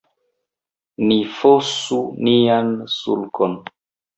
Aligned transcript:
Ni 1.11 1.17
fosu 1.35 2.01
nian 2.29 2.73
sulkon. 2.97 3.59